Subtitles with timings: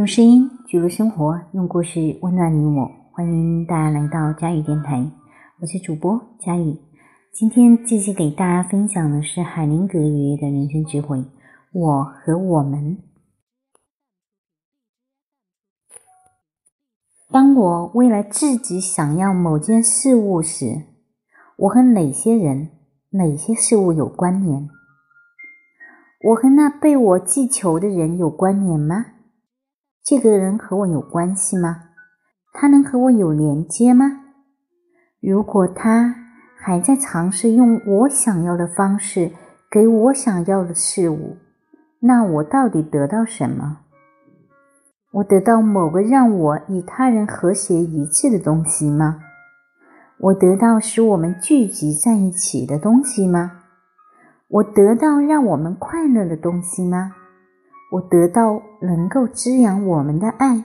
[0.00, 2.90] 用声音记录生活，用故事温暖你我。
[3.12, 5.06] 欢迎大家来到佳宇电台，
[5.60, 6.74] 我是主播佳宇。
[7.34, 11.22] 今天继续给大家分享的是海灵格爷爷的人生智慧：
[11.72, 12.96] 我和我们。
[17.30, 20.84] 当我为了自己想要某件事物时，
[21.58, 22.70] 我和哪些人、
[23.10, 24.66] 哪些事物有关联？
[26.30, 29.04] 我和那被我寄求的人有关联吗？
[30.02, 31.82] 这个人和我有关系吗？
[32.52, 34.06] 他能和我有连接吗？
[35.20, 36.14] 如果他
[36.56, 39.32] 还在尝试用我想要的方式
[39.70, 41.36] 给我想要的事物，
[42.00, 43.80] 那我到底得到什么？
[45.12, 49.20] 我得到某个让我与他人和谐一致的东西吗？
[50.18, 53.62] 我得到使我们聚集在一起的东西吗？
[54.48, 57.12] 我得到让我们快乐的东西吗？
[57.90, 60.64] 我得到能够滋养我们的爱，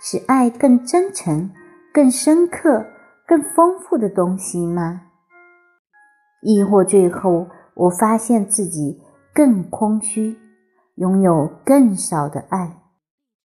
[0.00, 1.50] 使爱更真诚、
[1.92, 2.86] 更深刻、
[3.26, 5.02] 更丰富的东西吗？
[6.42, 9.00] 亦或最后我发现自己
[9.34, 10.38] 更空虚，
[10.96, 12.78] 拥有更少的爱？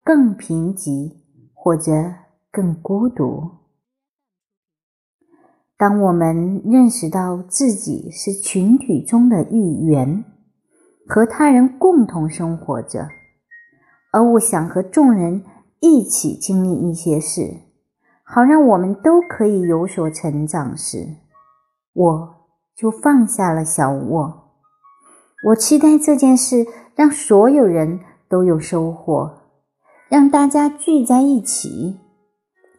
[0.03, 1.13] 更贫瘠，
[1.53, 1.91] 或者
[2.51, 3.49] 更孤独。
[5.77, 10.23] 当我们认识到自己是群体中的一员，
[11.07, 13.07] 和他人共同生活着，
[14.11, 15.43] 而我想和众人
[15.79, 17.61] 一起经历一些事，
[18.23, 21.07] 好让我们都可以有所成长时，
[21.93, 22.35] 我
[22.75, 24.43] 就放下了小我。
[25.47, 26.65] 我期待这件事
[26.95, 27.99] 让所有人
[28.29, 29.39] 都有收获。
[30.09, 31.99] 让大家聚在一起，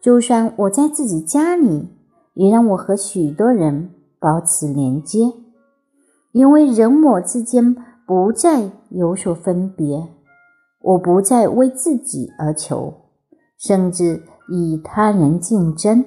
[0.01, 1.89] 就算我在自己家里，
[2.33, 5.33] 也让我和许多人保持连接，
[6.31, 7.75] 因为人我之间
[8.05, 10.07] 不再有所分别，
[10.81, 12.93] 我不再为自己而求，
[13.57, 16.03] 甚至与他人竞争。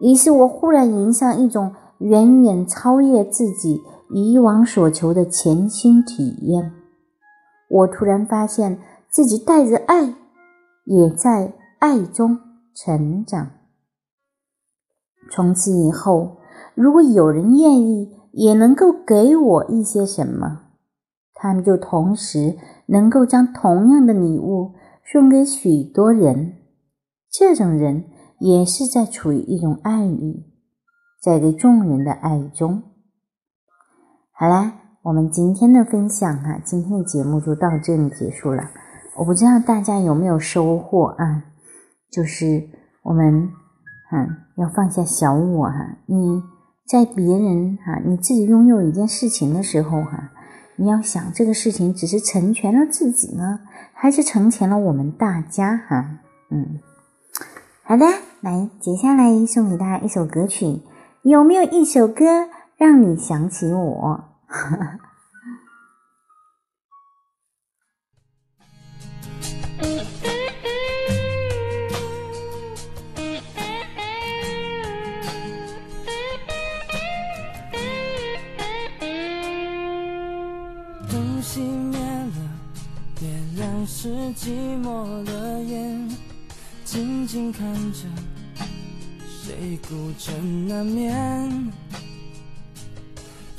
[0.00, 3.80] 于是我忽然迎上一种远远超越自己
[4.10, 6.72] 以往所求的全新体验。
[7.68, 8.78] 我突然发现。
[9.08, 10.14] 自己带着爱，
[10.84, 12.38] 也在爱中
[12.74, 13.48] 成长。
[15.30, 16.36] 从此以后，
[16.74, 20.65] 如果有人愿意，也能够给我一些什么，
[21.36, 24.74] 他们就同时能够将同样的礼物
[25.04, 26.54] 送给许多人。
[27.30, 28.06] 这种人
[28.40, 30.46] 也是在处于一种爱里，
[31.22, 32.82] 在给众人的爱中。
[34.32, 38.62] 好啦，我们今天的分享啊，今天的节目就到这里结束了。
[39.18, 41.44] 我不知道大家有没有收获啊？
[42.10, 42.68] 就是
[43.02, 43.50] 我们，
[44.10, 44.26] 哈，
[44.56, 45.98] 要放下小我哈。
[46.06, 46.42] 你
[46.86, 50.32] 在别人哈，你自己拥有一件事情的时候哈，
[50.76, 53.60] 你要想这个事情只是成全了自己呢，
[53.94, 56.18] 还是成全了我们大家哈？
[56.50, 56.80] 嗯，
[57.82, 58.04] 好的，
[58.40, 60.82] 来，接下来送给大家一首歌曲，
[61.22, 64.24] 有没有一首歌让你想起我？
[81.10, 82.34] 灯熄灭了，
[83.20, 86.08] 月亮是寂寞的眼，
[86.84, 88.00] 静静看着
[89.26, 91.72] 谁孤枕难眠。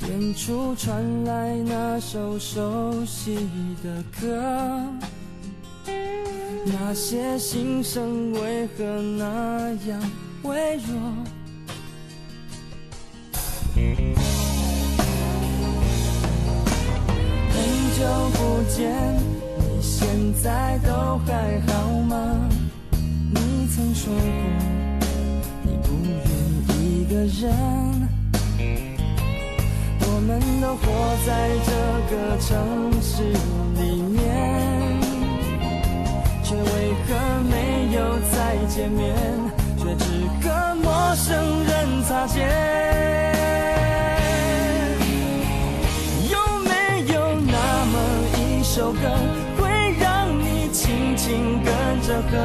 [0.08, 3.48] 远处传来那首熟悉
[3.82, 4.82] 的歌，
[6.64, 8.84] 那些心声为何
[9.18, 10.10] 那样
[10.44, 10.94] 微弱？
[18.32, 18.90] 不见
[19.58, 20.06] 你现
[20.42, 21.72] 在都还好
[22.08, 22.48] 吗？
[23.30, 24.20] 你曾说过
[25.62, 26.08] 你不愿
[26.80, 27.52] 一个人。
[30.00, 30.82] 我们都活
[31.26, 31.28] 在
[31.64, 31.70] 这
[32.10, 32.48] 个城
[33.00, 33.22] 市
[33.80, 34.16] 里面
[36.42, 36.66] 却为
[37.06, 37.08] 何
[37.48, 37.52] 没
[37.94, 37.96] 有
[38.32, 38.36] 再
[38.66, 39.14] 见面？
[39.78, 40.04] 却只
[40.42, 40.46] 和
[40.82, 43.37] 陌生人擦肩。
[48.88, 49.00] 首歌，
[49.58, 49.68] 会
[50.00, 52.38] 让你轻轻跟着和，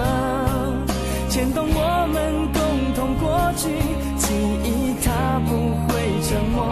[1.29, 3.69] 牵动我们共同过去，
[4.17, 6.67] 记忆它不会沉默。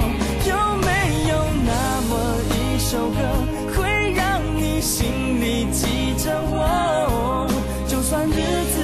[0.46, 0.90] 有没
[1.30, 2.12] 有那么
[2.52, 3.18] 一首歌，
[3.80, 7.48] 会让你心里记着我？
[7.88, 8.76] 就算日子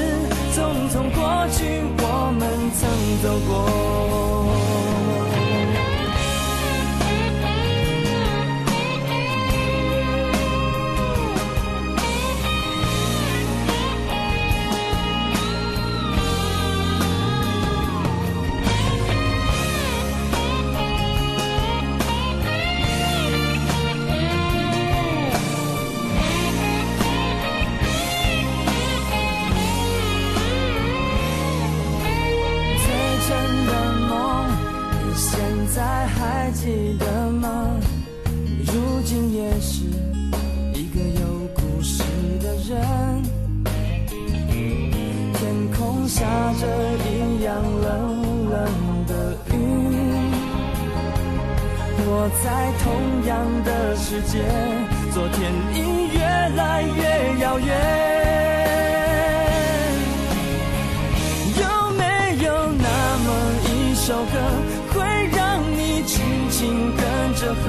[0.56, 2.48] 匆匆过去，我们
[2.80, 2.88] 曾
[3.22, 3.87] 走过。
[36.67, 37.79] 记得吗？
[38.65, 38.73] 如
[39.05, 39.85] 今也是
[40.73, 42.03] 一个有故事
[42.41, 42.77] 的人。
[45.33, 46.25] 天空下
[46.59, 46.67] 着
[47.07, 48.59] 一样冷冷
[49.07, 49.55] 的雨，
[52.05, 52.45] 我在
[52.83, 52.85] 同
[53.25, 54.43] 样的世界，
[55.13, 55.77] 昨天已
[56.13, 56.19] 越
[56.57, 58.56] 来越遥远。
[67.47, 67.65] 跟着和，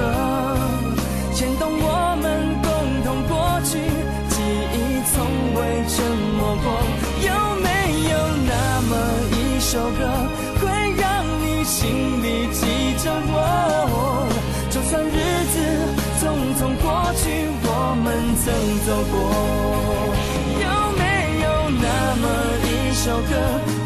[1.33, 2.27] 牵动我们
[2.61, 2.67] 共
[3.05, 3.79] 同过去，
[4.27, 4.35] 记
[4.75, 4.75] 忆
[5.07, 5.15] 从
[5.55, 6.03] 未沉
[6.35, 6.67] 默过。
[7.23, 7.31] 有
[7.63, 7.67] 没
[8.11, 8.51] 有那
[8.89, 8.91] 么
[9.31, 9.99] 一首歌，
[10.59, 10.67] 会
[10.99, 11.87] 让你心
[12.21, 12.59] 里记
[13.01, 14.27] 着我？
[14.69, 15.15] 就算日
[15.47, 15.55] 子
[16.19, 16.27] 匆
[16.59, 16.85] 匆过
[17.15, 18.51] 去，我们曾
[18.85, 19.15] 走过。
[20.59, 20.67] 有
[20.99, 21.01] 没
[21.39, 21.47] 有
[21.79, 21.87] 那
[22.19, 22.25] 么
[22.67, 23.31] 一首歌，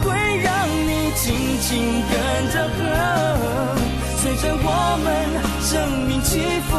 [0.02, 0.10] 会
[0.42, 0.50] 让
[0.88, 1.22] 你轻
[1.62, 2.14] 轻跟
[2.52, 2.82] 着和，
[4.94, 5.10] 我们
[5.60, 6.38] 生命起
[6.70, 6.78] 伏，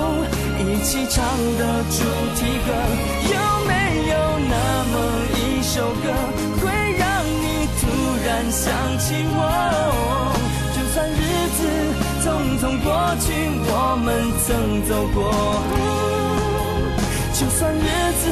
[0.62, 1.26] 一起唱
[1.58, 1.98] 的主
[2.38, 2.70] 题歌。
[3.26, 3.34] 有
[3.66, 4.54] 没有那
[4.92, 4.94] 么
[5.34, 6.06] 一首歌，
[6.62, 7.82] 会让你突
[8.24, 8.70] 然想
[9.00, 9.42] 起我？
[10.76, 11.60] 就算日子
[12.22, 12.24] 匆
[12.60, 12.86] 匆过
[13.18, 13.26] 去，
[13.66, 14.06] 我们
[14.46, 14.46] 曾
[14.86, 15.18] 走过。
[17.34, 17.82] 就算日
[18.22, 18.30] 子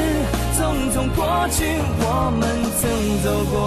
[0.55, 0.63] 匆
[0.95, 1.21] 匆过
[1.51, 1.59] 去，
[1.99, 2.41] 我们
[2.79, 2.87] 曾
[3.25, 3.59] 走过。